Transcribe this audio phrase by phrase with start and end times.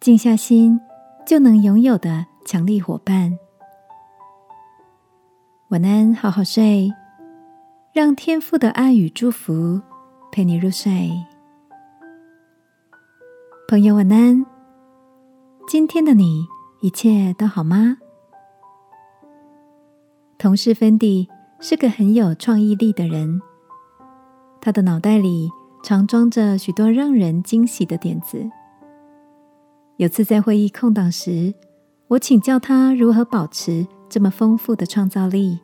[0.00, 0.80] 静下心
[1.26, 3.38] 就能拥有的强力伙伴。
[5.68, 6.90] 晚安，好好睡，
[7.92, 9.78] 让天父的爱与祝福
[10.32, 11.10] 陪你入睡。
[13.68, 14.46] 朋友，晚安。
[15.68, 16.46] 今天的你
[16.80, 17.98] 一切都好吗？
[20.38, 21.28] 同事芬迪
[21.60, 23.42] 是个很有创意力的人，
[24.62, 25.50] 他的脑袋里
[25.84, 28.50] 常装着许多让人惊喜的点子。
[30.00, 31.52] 有次在会议空档时，
[32.08, 35.58] 我请教他如何保持这么丰富的创造力。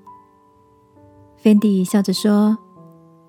[1.38, 2.58] 芬迪笑着说：“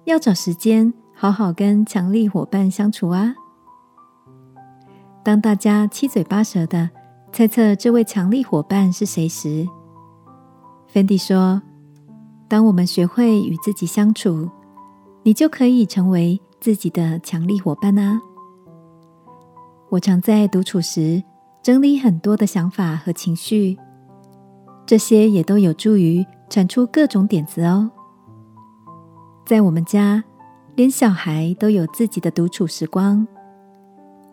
[0.04, 3.34] 要找时间好好跟强力伙伴相处啊。”
[5.24, 6.90] 当大家七嘴八舌的
[7.32, 9.66] 猜测这位强力伙伴是谁时，
[10.88, 11.62] 芬迪说
[12.50, 14.50] ：“当我们学会与自己相处，
[15.24, 18.20] 你就可以成为自己的强力伙伴啊。”
[19.90, 21.24] 我常在独处时
[21.64, 23.78] 整理很多的想法和情绪，
[24.86, 27.90] 这些也都有助于产出各种点子哦。
[29.46, 30.24] 在我们家，
[30.76, 33.26] 连小孩都有自己的独处时光。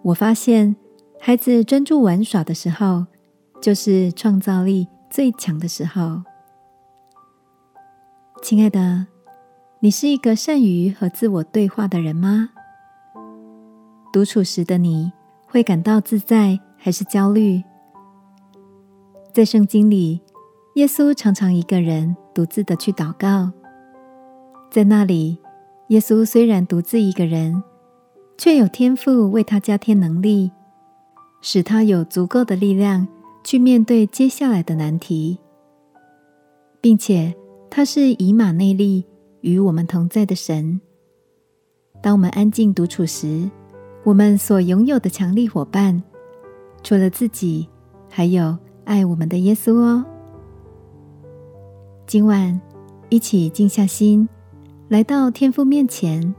[0.02, 0.74] 我发现，
[1.20, 3.06] 孩子专注玩耍的时候，
[3.61, 6.22] 就是创造力最强的时候。
[8.42, 9.06] 亲爱的，
[9.78, 12.50] 你是一个善于和自我对话的人吗？
[14.12, 15.12] 独处时的你。
[15.55, 17.62] 会感到自在还是焦虑？
[19.33, 20.20] 在圣经里，
[20.74, 23.52] 耶稣常常一个人独自的去祷告。
[24.69, 25.38] 在那里，
[25.91, 27.62] 耶稣虽然独自一个人，
[28.36, 30.50] 却有天赋为他加添能力，
[31.41, 33.06] 使他有足够的力量
[33.44, 35.39] 去面对接下来的难题，
[36.80, 37.33] 并且
[37.70, 39.06] 他是以马内利
[39.42, 40.80] 与我们同在的神。
[42.02, 43.48] 当我们安静独处时，
[44.05, 46.02] 我们所拥有的强力伙伴，
[46.83, 47.67] 除了自己，
[48.11, 50.05] 还有爱我们的耶稣哦。
[52.06, 52.61] 今晚
[53.08, 54.29] 一起静下心，
[54.89, 56.34] 来到天父面前，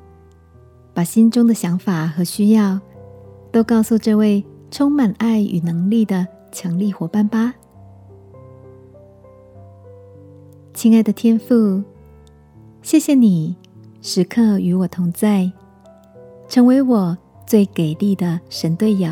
[0.94, 2.80] 把心中的想法和需要
[3.52, 7.52] 都告诉这位充满爱与能力的强力伙伴吧。
[10.76, 11.82] 亲爱的天父，
[12.84, 13.56] 谢谢你
[14.04, 15.52] 时刻与我同在，
[16.48, 17.18] 成为我。
[17.46, 19.12] 最给力的神队友，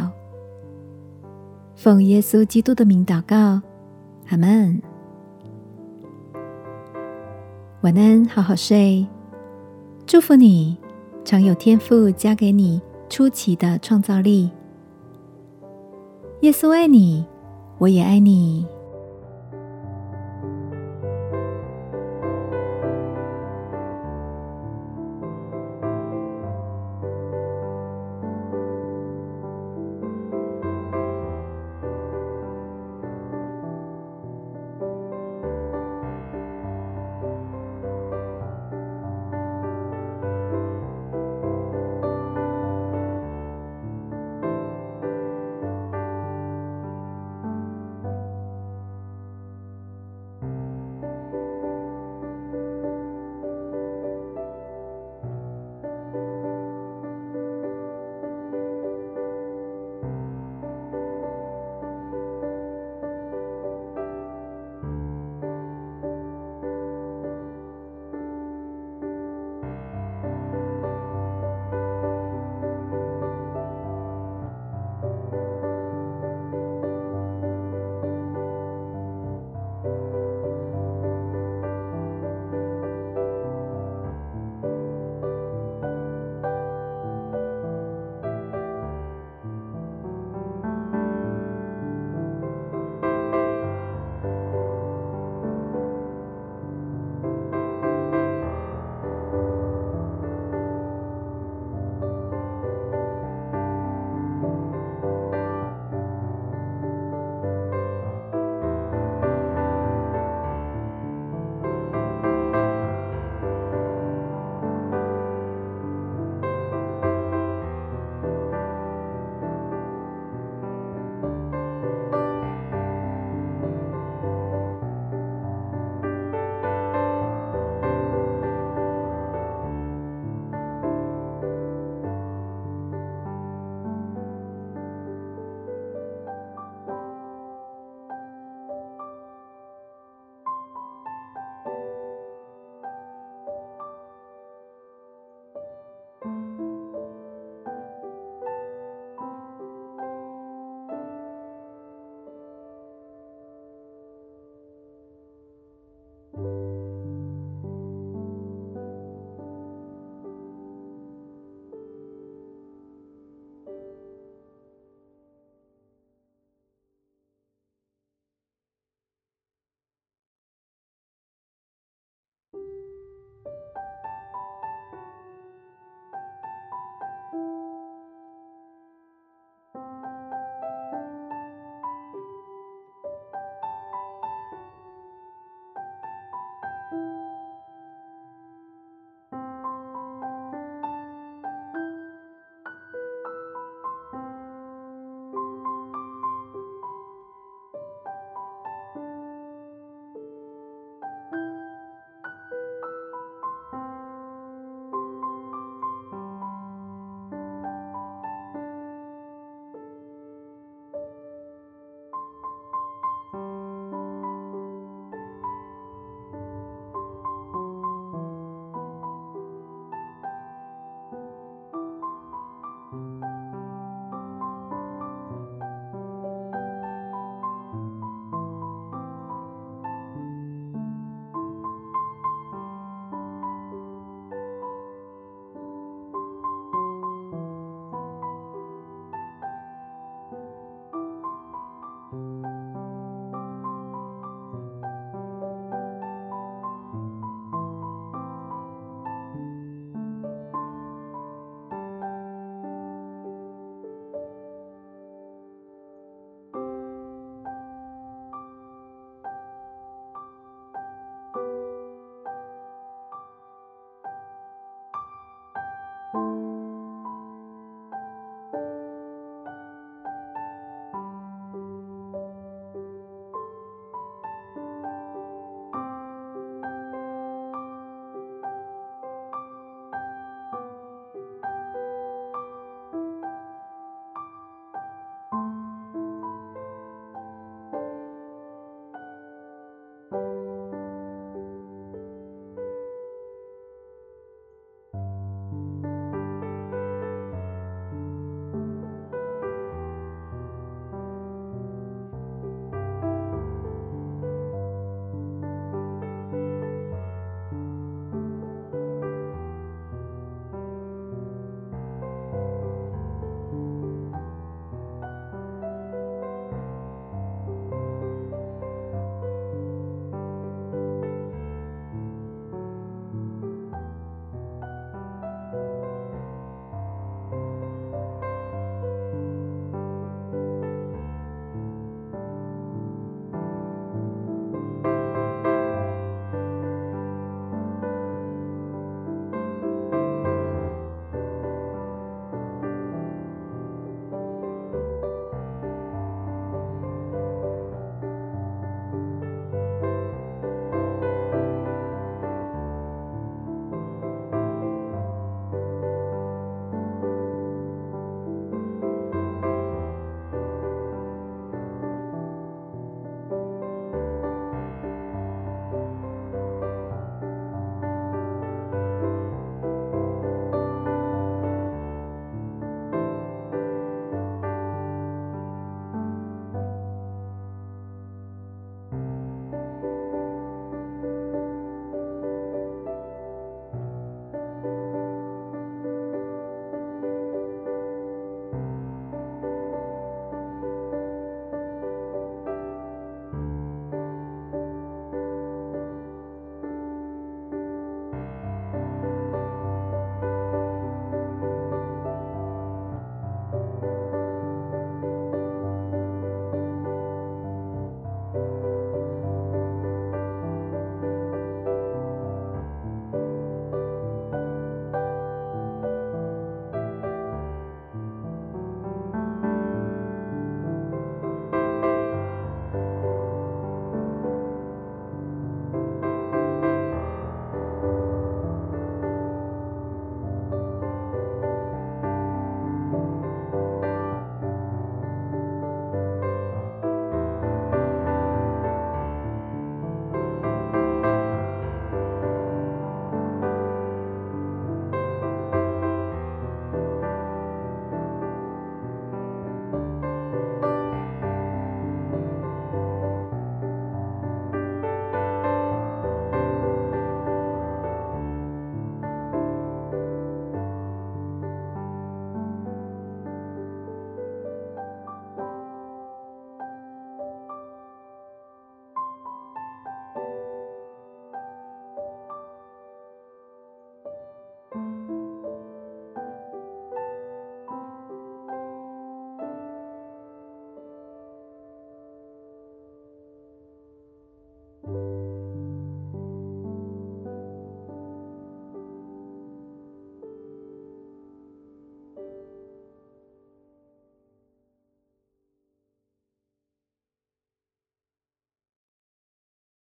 [1.76, 3.62] 奉耶稣基督的名祷告，
[4.30, 4.82] 阿门。
[7.82, 9.06] 晚安，好好睡。
[10.08, 10.78] 祝福你，
[11.24, 14.50] 常有天赋加给你出奇的创造力。
[16.42, 17.26] 耶稣爱你，
[17.78, 18.66] 我也爱你。